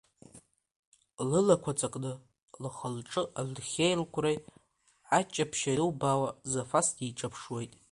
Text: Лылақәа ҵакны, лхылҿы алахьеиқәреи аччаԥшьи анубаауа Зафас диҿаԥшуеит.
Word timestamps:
Лылақәа 1.29 1.71
ҵакны, 1.79 2.13
лхылҿы 2.63 3.21
алахьеиқәреи 3.39 4.37
аччаԥшьи 5.17 5.73
анубаауа 5.75 6.29
Зафас 6.51 6.87
диҿаԥшуеит. 6.95 7.71